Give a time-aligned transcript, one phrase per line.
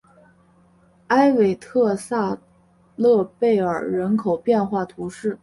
[1.09, 2.35] 埃韦特萨
[2.95, 5.37] 勒贝尔人口变化图示